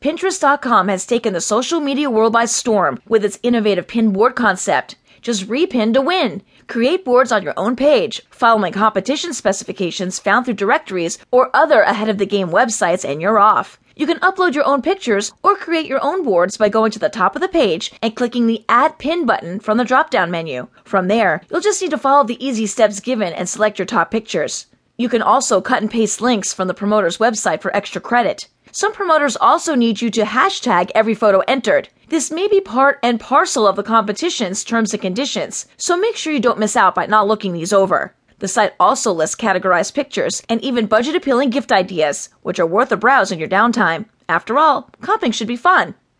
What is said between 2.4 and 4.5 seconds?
storm with its innovative pin board